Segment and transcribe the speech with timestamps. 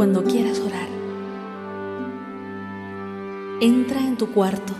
[0.00, 0.88] cuando quieras orar.
[3.60, 4.72] Entra en tu cuarto,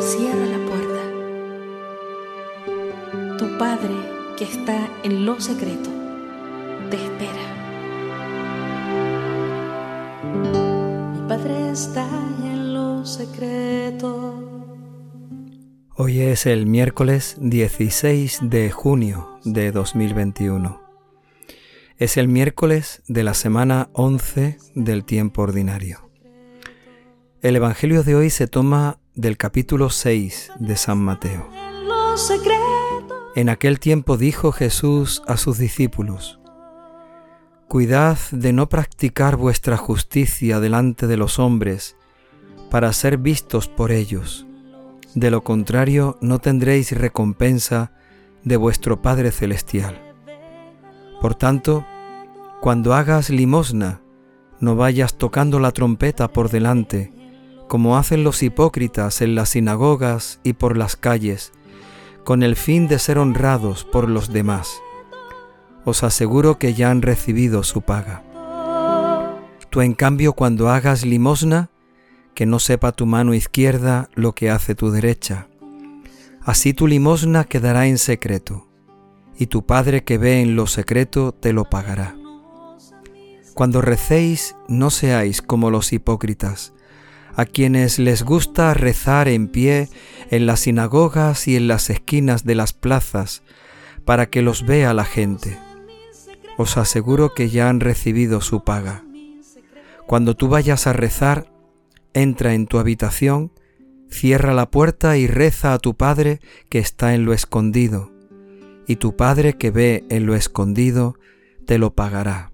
[0.00, 1.02] cierra la puerta.
[3.38, 3.94] Tu Padre
[4.36, 5.88] que está en lo secreto
[6.90, 7.46] te espera.
[11.12, 12.08] Mi Padre está
[12.42, 14.34] en lo secreto.
[15.94, 20.85] Hoy es el miércoles 16 de junio de 2021.
[21.98, 26.10] Es el miércoles de la semana 11 del tiempo ordinario.
[27.40, 31.48] El Evangelio de hoy se toma del capítulo 6 de San Mateo.
[33.34, 36.38] En aquel tiempo dijo Jesús a sus discípulos,
[37.66, 41.96] Cuidad de no practicar vuestra justicia delante de los hombres
[42.70, 44.46] para ser vistos por ellos.
[45.14, 47.92] De lo contrario no tendréis recompensa
[48.44, 50.05] de vuestro Padre Celestial.
[51.20, 51.84] Por tanto,
[52.60, 54.00] cuando hagas limosna,
[54.60, 57.12] no vayas tocando la trompeta por delante,
[57.68, 61.52] como hacen los hipócritas en las sinagogas y por las calles,
[62.24, 64.80] con el fin de ser honrados por los demás.
[65.84, 68.22] Os aseguro que ya han recibido su paga.
[69.70, 71.70] Tú en cambio cuando hagas limosna,
[72.34, 75.48] que no sepa tu mano izquierda lo que hace tu derecha.
[76.42, 78.65] Así tu limosna quedará en secreto,
[79.38, 82.16] y tu Padre que ve en lo secreto te lo pagará.
[83.54, 86.74] Cuando recéis, no seáis como los hipócritas,
[87.36, 89.88] a quienes les gusta rezar en pie
[90.30, 93.42] en las sinagogas y en las esquinas de las plazas,
[94.04, 95.58] para que los vea la gente.
[96.56, 99.04] Os aseguro que ya han recibido su paga.
[100.06, 101.52] Cuando tú vayas a rezar,
[102.14, 103.52] entra en tu habitación,
[104.08, 108.12] cierra la puerta y reza a tu Padre que está en lo escondido,
[108.86, 111.16] y tu Padre que ve en lo escondido
[111.66, 112.52] te lo pagará.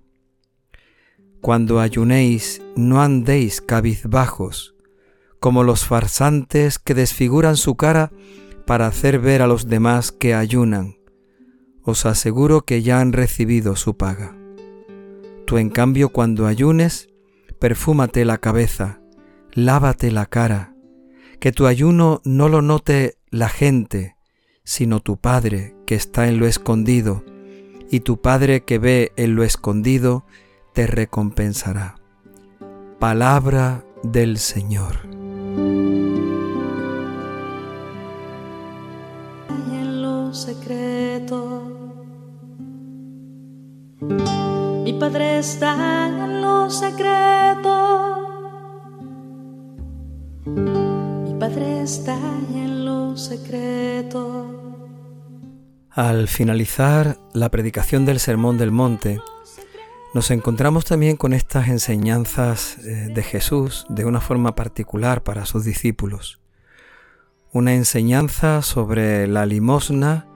[1.40, 4.74] Cuando ayunéis, no andéis cabizbajos,
[5.40, 8.12] como los farsantes que desfiguran su cara
[8.66, 10.98] para hacer ver a los demás que ayunan.
[11.82, 14.36] Os aseguro que ya han recibido su paga.
[15.46, 17.08] Tú en cambio cuando ayunes,
[17.58, 19.00] perfúmate la cabeza,
[19.52, 20.74] lávate la cara,
[21.40, 24.16] que tu ayuno no lo note la gente,
[24.64, 27.24] sino tu Padre que está en lo escondido,
[27.90, 30.24] y tu Padre que ve en lo escondido,
[30.72, 31.96] te recompensará.
[32.98, 35.00] Palabra del Señor.
[39.48, 41.62] En lo secreto,
[44.84, 47.82] mi Padre está en lo secreto.
[51.42, 52.14] Padre está
[52.54, 52.72] en.
[55.90, 59.18] Al finalizar la predicación del Sermón del Monte,
[60.14, 65.64] nos encontramos también con estas enseñanzas eh, de Jesús de una forma particular para sus
[65.64, 66.40] discípulos.
[67.50, 70.28] Una enseñanza sobre la limosna,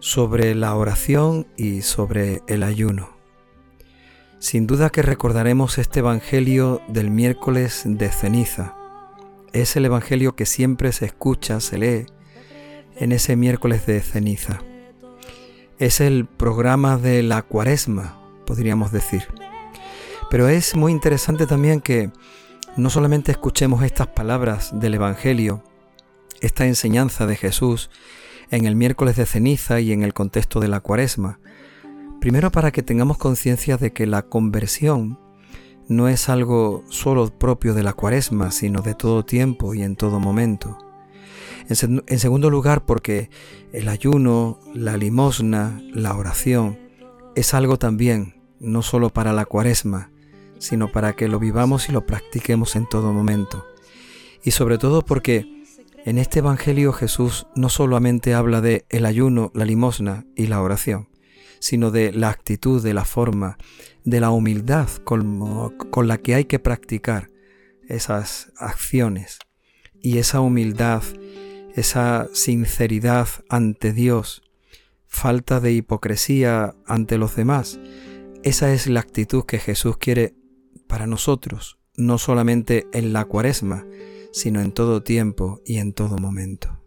[0.00, 3.08] sobre la oración y sobre el ayuno.
[4.38, 8.74] Sin duda que recordaremos este Evangelio del miércoles de ceniza.
[9.56, 12.06] Es el Evangelio que siempre se escucha, se lee
[12.94, 14.58] en ese miércoles de ceniza.
[15.78, 19.22] Es el programa de la cuaresma, podríamos decir.
[20.28, 22.10] Pero es muy interesante también que
[22.76, 25.64] no solamente escuchemos estas palabras del Evangelio,
[26.42, 27.88] esta enseñanza de Jesús
[28.50, 31.40] en el miércoles de ceniza y en el contexto de la cuaresma,
[32.20, 35.18] primero para que tengamos conciencia de que la conversión
[35.88, 40.20] no es algo solo propio de la cuaresma, sino de todo tiempo y en todo
[40.20, 40.78] momento.
[41.68, 43.28] En, segundo lugar, porque
[43.72, 46.78] el ayuno, la limosna, la oración,
[47.34, 50.10] es algo también no solo para la cuaresma,
[50.58, 53.66] sino para que lo vivamos y lo practiquemos en todo momento.
[54.44, 55.64] Y sobre todo porque
[56.04, 61.08] en este Evangelio Jesús no solamente habla de el ayuno, la limosna y la oración,
[61.58, 63.58] sino de la actitud, de la forma,
[64.04, 67.30] de la humildad con, con la que hay que practicar
[67.88, 69.38] esas acciones.
[70.00, 71.02] Y esa humildad,
[71.74, 74.42] esa sinceridad ante Dios,
[75.06, 77.78] falta de hipocresía ante los demás,
[78.42, 80.34] esa es la actitud que Jesús quiere
[80.86, 83.84] para nosotros, no solamente en la cuaresma,
[84.32, 86.78] sino en todo tiempo y en todo momento.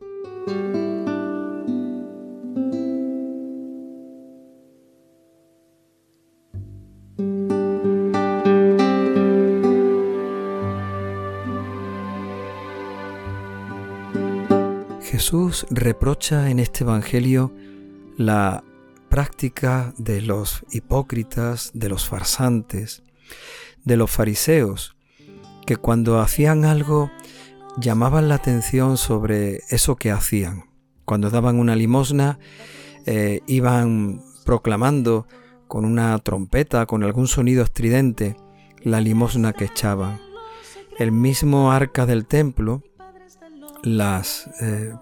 [15.20, 17.54] Jesús reprocha en este Evangelio
[18.16, 18.64] la
[19.10, 23.04] práctica de los hipócritas, de los farsantes,
[23.84, 24.96] de los fariseos,
[25.66, 27.12] que cuando hacían algo
[27.76, 30.70] llamaban la atención sobre eso que hacían.
[31.04, 32.40] Cuando daban una limosna,
[33.06, 35.28] eh, iban proclamando
[35.68, 38.38] con una trompeta, con algún sonido estridente,
[38.84, 40.22] la limosna que echaban.
[40.98, 42.84] El mismo arca del templo,
[43.84, 44.94] las, eh,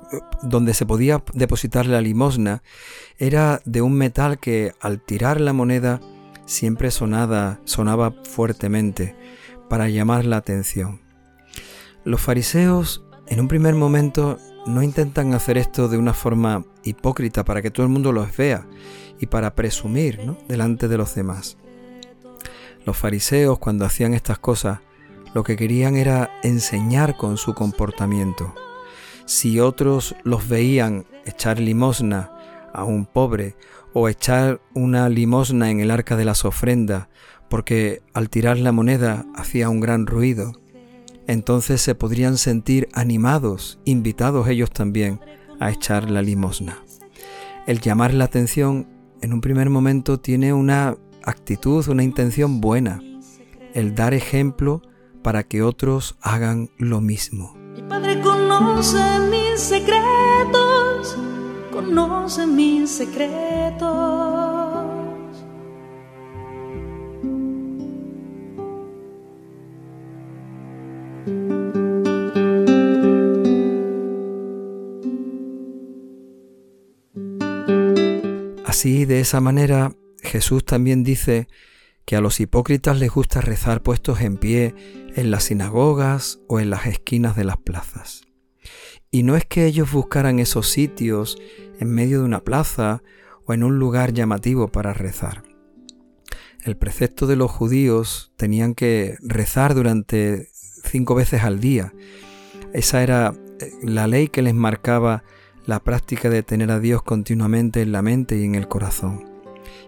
[0.43, 2.63] donde se podía depositar la limosna,
[3.17, 6.01] era de un metal que al tirar la moneda
[6.45, 9.15] siempre sonaba, sonaba fuertemente
[9.69, 11.01] para llamar la atención.
[12.03, 17.61] Los fariseos en un primer momento no intentan hacer esto de una forma hipócrita para
[17.61, 18.65] que todo el mundo los vea
[19.19, 21.57] y para presumir delante de los demás.
[22.85, 24.79] Los fariseos cuando hacían estas cosas
[25.33, 28.55] lo que querían era enseñar con su comportamiento.
[29.27, 32.31] Si otros los veían echar limosna
[32.73, 33.57] a un pobre
[33.91, 37.09] o echar una limosna en el arca de las ofrendas
[37.49, 40.53] porque al tirar la moneda hacía un gran ruido,
[41.27, 45.19] entonces se podrían sentir animados, invitados ellos también
[45.59, 46.77] a echar la limosna.
[47.65, 48.87] El llamar la atención
[49.21, 53.01] en un primer momento tiene una actitud, una intención buena,
[53.73, 54.81] el dar ejemplo
[55.21, 57.57] para que otros hagan lo mismo.
[58.57, 61.15] Conoce mis secretos,
[61.71, 63.87] conoce mis secretos.
[78.65, 79.91] Así, de esa manera,
[80.23, 81.47] Jesús también dice
[82.05, 84.73] que a los hipócritas les gusta rezar puestos en pie
[85.15, 88.27] en las sinagogas o en las esquinas de las plazas.
[89.11, 91.37] Y no es que ellos buscaran esos sitios
[91.79, 93.01] en medio de una plaza
[93.45, 95.43] o en un lugar llamativo para rezar.
[96.63, 101.93] El precepto de los judíos tenían que rezar durante cinco veces al día.
[102.73, 105.23] Esa era eh, la ley que les marcaba
[105.65, 109.25] la práctica de tener a Dios continuamente en la mente y en el corazón.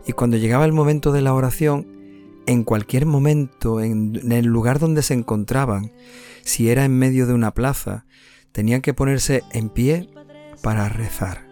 [0.05, 1.99] Y cuando llegaba el momento de la oración,
[2.45, 5.91] en cualquier momento, en, el lugar donde se encontraban,
[6.43, 8.05] si era en medio de una plaza,
[8.51, 10.09] tenían que ponerse en pie
[10.61, 11.47] para rezar.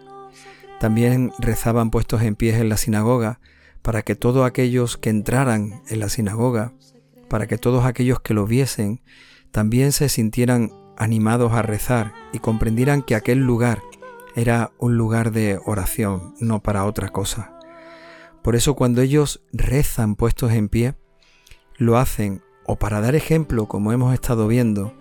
[0.80, 3.40] También rezaban puestos en pie en la sinagoga
[3.82, 6.72] para que todos aquellos que entraran en la sinagoga,
[7.28, 9.02] para que todos aquellos que lo viesen,
[9.50, 13.80] también se sintieran animados a rezar y comprendieran que aquel lugar
[14.34, 17.58] era un lugar de oración, no para otra cosa.
[18.42, 20.94] Por eso cuando ellos rezan puestos en pie,
[21.76, 24.94] lo hacen o para dar ejemplo, como hemos estado viendo,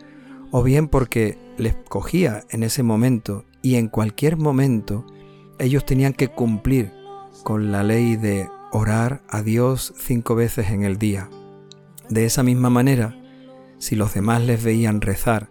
[0.51, 5.05] o bien porque les cogía en ese momento y en cualquier momento
[5.59, 6.93] ellos tenían que cumplir
[7.43, 11.29] con la ley de orar a Dios cinco veces en el día.
[12.09, 13.19] De esa misma manera,
[13.79, 15.49] si los demás les veían rezar,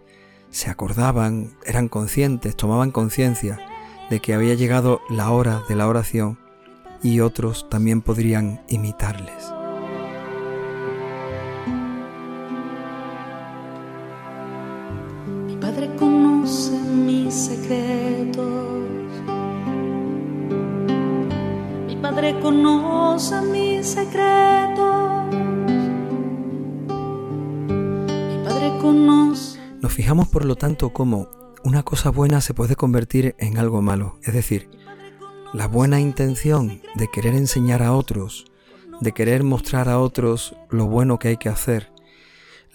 [0.51, 3.59] se acordaban, eran conscientes, tomaban conciencia
[4.11, 6.39] de que había llegado la hora de la oración
[7.03, 9.56] y otros también podrían imitarles.
[15.77, 18.47] Padre conoce mis secretos.
[21.87, 25.27] Mi Padre conoce mis secretos.
[28.09, 29.61] Mi Padre conoce.
[29.83, 31.29] Nos fijamos por lo tanto cómo
[31.63, 34.19] una cosa buena se puede convertir en algo malo.
[34.23, 34.71] Es decir,
[35.53, 38.47] la buena intención de querer enseñar a otros,
[39.03, 41.93] de querer mostrar a otros lo bueno que hay que hacer,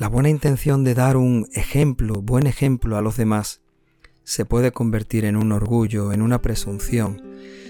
[0.01, 3.61] la buena intención de dar un ejemplo, buen ejemplo a los demás,
[4.23, 7.21] se puede convertir en un orgullo, en una presunción,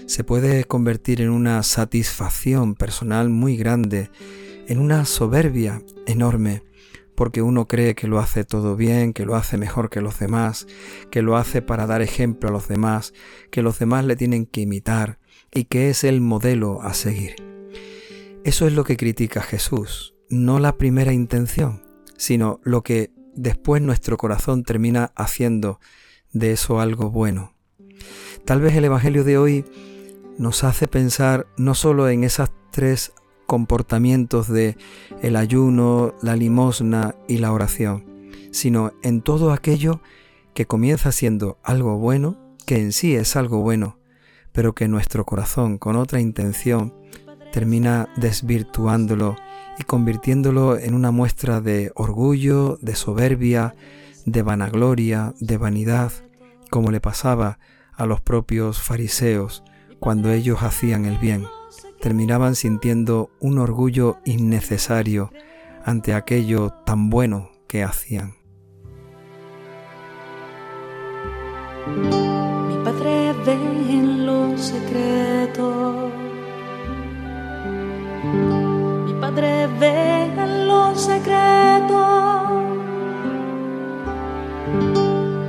[0.06, 4.10] se puede convertir en una satisfacción personal muy grande,
[4.66, 6.62] en una soberbia enorme,
[7.14, 10.66] porque uno cree que lo hace todo bien, que lo hace mejor que los demás,
[11.10, 13.12] que lo hace para dar ejemplo a los demás,
[13.50, 15.18] que los demás le tienen que imitar
[15.52, 17.34] y que es el modelo a seguir.
[18.42, 21.81] Eso es lo que critica Jesús, no la primera intención,
[22.22, 25.80] sino lo que después nuestro corazón termina haciendo
[26.32, 27.52] de eso algo bueno.
[28.44, 29.64] Tal vez el Evangelio de hoy
[30.38, 33.12] nos hace pensar no solo en esas tres
[33.48, 34.76] comportamientos de
[35.20, 40.00] el ayuno, la limosna y la oración, sino en todo aquello
[40.54, 43.98] que comienza siendo algo bueno, que en sí es algo bueno,
[44.52, 46.94] pero que nuestro corazón con otra intención
[47.50, 49.34] termina desvirtuándolo
[49.78, 53.74] y convirtiéndolo en una muestra de orgullo, de soberbia,
[54.26, 56.12] de vanagloria, de vanidad,
[56.70, 57.58] como le pasaba
[57.92, 59.62] a los propios fariseos
[59.98, 61.46] cuando ellos hacían el bien
[62.02, 65.30] terminaban sintiendo un orgullo innecesario
[65.84, 68.34] ante aquello tan bueno que hacían.
[71.86, 76.21] Mi Padre ve en lo secreto.
[79.34, 82.50] Padre ve en lo secreto.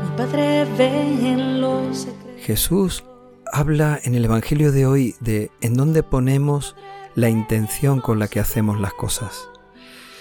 [0.02, 2.40] Mi Padre ve en lo secreto.
[2.40, 3.04] Jesús
[3.52, 6.78] habla en el Evangelio de hoy de en dónde ponemos
[7.16, 9.50] la intención con la que hacemos las cosas.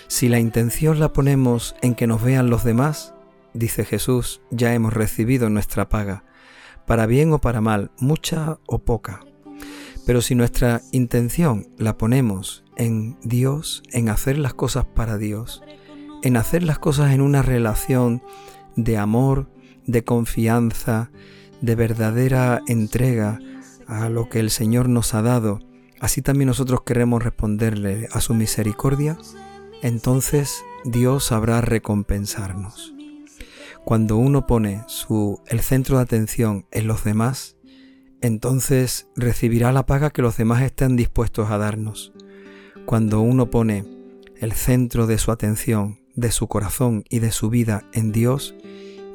[0.09, 3.15] Si la intención la ponemos en que nos vean los demás,
[3.55, 6.25] dice Jesús, ya hemos recibido nuestra paga,
[6.85, 9.21] para bien o para mal, mucha o poca.
[10.07, 15.63] Pero si nuestra intención la ponemos en Dios, en hacer las cosas para Dios,
[16.23, 18.23] en hacer las cosas en una relación
[18.77, 19.51] de amor,
[19.87, 21.11] de confianza,
[21.61, 23.39] de verdadera entrega
[23.87, 25.61] a lo que el Señor nos ha dado,
[26.01, 29.19] así también nosotros queremos responderle a su misericordia,
[29.83, 32.95] entonces Dios sabrá recompensarnos.
[33.85, 37.57] Cuando uno pone su, el centro de atención en los demás,
[38.23, 42.13] entonces recibirá la paga que los demás están dispuestos a darnos.
[42.87, 43.85] Cuando uno pone
[44.37, 48.55] el centro de su atención, de su corazón y de su vida en Dios,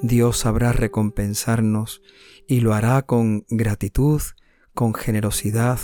[0.01, 2.01] Dios sabrá recompensarnos
[2.47, 4.21] y lo hará con gratitud,
[4.73, 5.79] con generosidad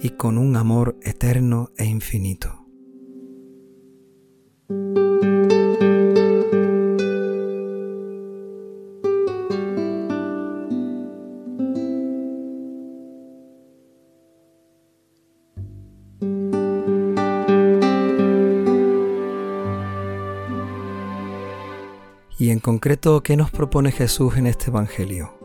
[0.00, 2.66] y con un amor eterno e infinito.
[22.86, 25.36] Concreto, ¿qué nos propone Jesús en este Evangelio?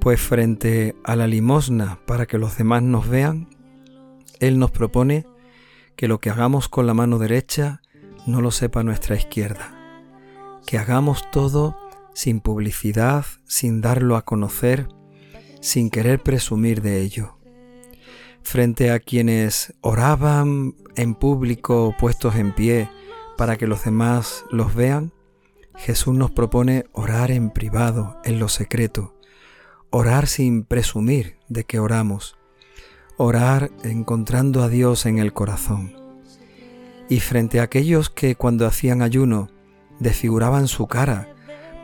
[0.00, 3.48] Pues frente a la limosna para que los demás nos vean,
[4.40, 5.24] Él nos propone
[5.94, 7.80] que lo que hagamos con la mano derecha
[8.26, 9.70] no lo sepa nuestra izquierda,
[10.66, 11.76] que hagamos todo
[12.12, 14.88] sin publicidad, sin darlo a conocer,
[15.60, 17.38] sin querer presumir de ello.
[18.42, 22.90] Frente a quienes oraban en público puestos en pie
[23.36, 25.12] para que los demás los vean,
[25.78, 29.14] Jesús nos propone orar en privado, en lo secreto,
[29.90, 32.36] orar sin presumir de que oramos,
[33.16, 35.96] orar encontrando a Dios en el corazón.
[37.08, 39.50] Y frente a aquellos que cuando hacían ayuno
[40.00, 41.28] desfiguraban su cara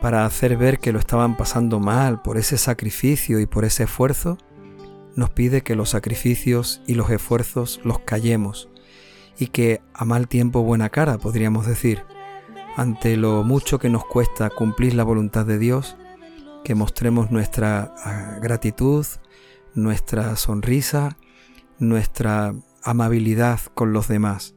[0.01, 4.37] para hacer ver que lo estaban pasando mal por ese sacrificio y por ese esfuerzo,
[5.15, 8.69] nos pide que los sacrificios y los esfuerzos los callemos
[9.39, 12.03] y que a mal tiempo buena cara, podríamos decir,
[12.75, 15.95] ante lo mucho que nos cuesta cumplir la voluntad de Dios,
[16.63, 19.05] que mostremos nuestra ah, gratitud,
[19.73, 21.17] nuestra sonrisa,
[21.79, 22.53] nuestra
[22.83, 24.55] amabilidad con los demás,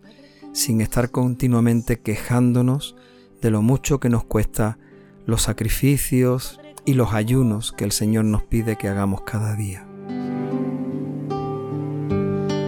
[0.53, 2.97] sin estar continuamente quejándonos
[3.41, 4.79] de lo mucho que nos cuesta
[5.27, 9.87] los sacrificios y los ayunos que el Señor nos pide que hagamos cada día.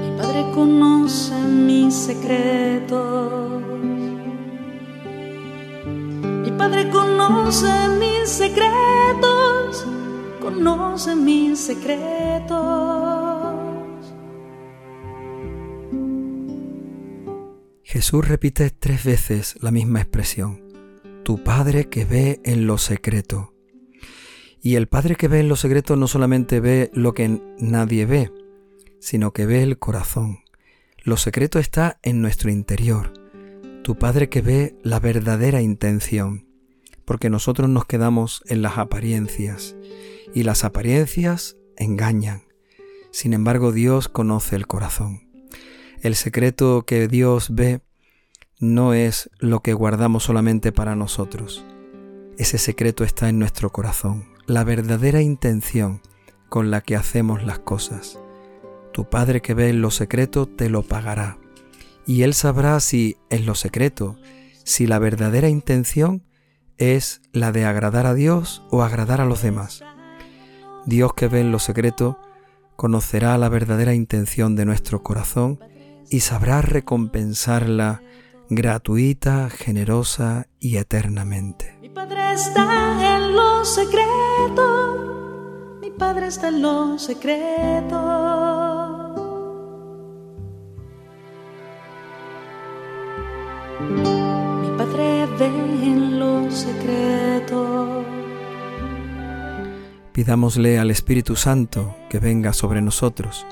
[0.00, 3.39] Mi Padre conoce mis secretos.
[6.60, 9.86] Padre conoce mis secretos.
[10.42, 12.58] Conoce mis secretos.
[17.82, 20.60] Jesús repite tres veces la misma expresión.
[21.24, 23.54] Tu Padre que ve en lo secreto.
[24.60, 28.30] Y el Padre que ve en lo secreto no solamente ve lo que nadie ve,
[28.98, 30.40] sino que ve el corazón.
[31.04, 33.14] Lo secreto está en nuestro interior.
[33.82, 36.49] Tu Padre que ve la verdadera intención.
[37.10, 39.74] Porque nosotros nos quedamos en las apariencias.
[40.32, 42.44] Y las apariencias engañan.
[43.10, 45.28] Sin embargo, Dios conoce el corazón.
[46.02, 47.80] El secreto que Dios ve
[48.60, 51.64] no es lo que guardamos solamente para nosotros.
[52.38, 56.02] Ese secreto está en nuestro corazón, la verdadera intención
[56.48, 58.20] con la que hacemos las cosas.
[58.92, 61.38] Tu Padre que ve en lo secreto te lo pagará.
[62.06, 64.16] Y Él sabrá si en lo secreto,
[64.62, 66.29] si la verdadera intención
[66.80, 69.84] es la de agradar a Dios o agradar a los demás.
[70.86, 72.18] Dios que ve en lo secreto
[72.74, 75.60] conocerá la verdadera intención de nuestro corazón
[76.08, 78.00] y sabrá recompensarla
[78.48, 81.76] gratuita, generosa y eternamente.
[81.82, 85.78] Mi Padre está en lo secreto.
[85.82, 87.98] Mi Padre está en lo secreto.
[94.62, 95.99] Mi Padre ve en
[96.52, 98.04] secreto.
[100.12, 103.46] Pidámosle al Espíritu Santo que venga sobre nosotros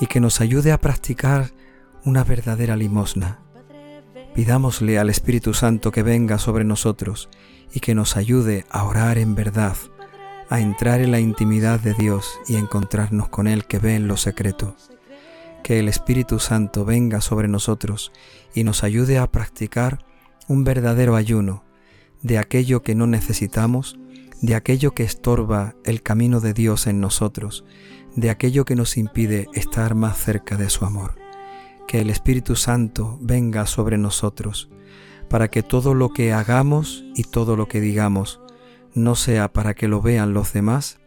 [0.00, 1.52] y que nos ayude a practicar
[2.04, 3.40] una verdadera limosna,
[4.34, 7.28] Pidámosle al Espíritu Santo que venga sobre nosotros
[7.72, 9.76] y que nos ayude a orar en verdad,
[10.50, 14.16] a entrar en la intimidad de Dios y encontrarnos con Él que ve en lo
[14.16, 14.74] secreto.
[15.62, 18.10] Que el Espíritu Santo venga sobre nosotros
[18.54, 20.04] y nos ayude a practicar
[20.48, 21.62] un verdadero ayuno
[22.24, 23.96] de aquello que no necesitamos,
[24.42, 27.64] de aquello que estorba el camino de Dios en nosotros,
[28.16, 31.22] de aquello que nos impide estar más cerca de su amor
[31.86, 34.70] que el Espíritu Santo venga sobre nosotros,
[35.28, 38.40] para que todo lo que hagamos y todo lo que digamos
[38.94, 40.98] no sea para que lo vean los demás,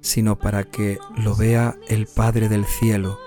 [0.00, 3.18] sino para que lo vea el Padre del cielo.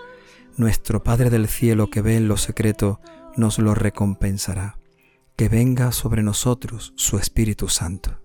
[0.57, 2.99] Nuestro Padre del cielo que ve en lo secreto
[3.37, 4.78] nos lo recompensará.
[5.39, 8.19] Que venga sobre nosotros su Espíritu Santo.